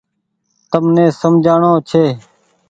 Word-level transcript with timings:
تم 0.69 0.83
ني 0.95 1.05
سمجهآڻو 1.19 1.73
ڇي۔ 1.89 2.05